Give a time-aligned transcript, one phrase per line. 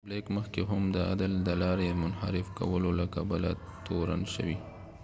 [0.07, 3.51] بلیک مخکی هم د عدل د لارې د منحرف کولو له کبله
[3.85, 4.57] تورن شوی